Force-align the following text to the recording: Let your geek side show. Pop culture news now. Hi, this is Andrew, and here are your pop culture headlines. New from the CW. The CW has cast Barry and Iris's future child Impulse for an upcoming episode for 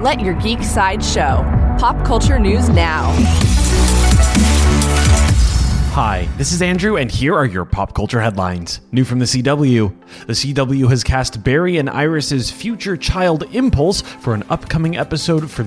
Let 0.00 0.20
your 0.20 0.32
geek 0.32 0.62
side 0.62 1.04
show. 1.04 1.44
Pop 1.78 2.06
culture 2.06 2.38
news 2.38 2.70
now. 2.70 3.12
Hi, 5.92 6.26
this 6.38 6.52
is 6.52 6.62
Andrew, 6.62 6.96
and 6.96 7.10
here 7.10 7.34
are 7.34 7.44
your 7.44 7.66
pop 7.66 7.94
culture 7.94 8.20
headlines. 8.20 8.80
New 8.92 9.04
from 9.04 9.18
the 9.18 9.24
CW. 9.26 9.92
The 10.26 10.32
CW 10.32 10.88
has 10.88 11.04
cast 11.04 11.44
Barry 11.44 11.76
and 11.76 11.90
Iris's 11.90 12.48
future 12.48 12.96
child 12.96 13.42
Impulse 13.52 14.00
for 14.00 14.32
an 14.32 14.42
upcoming 14.48 14.96
episode 14.96 15.50
for 15.50 15.58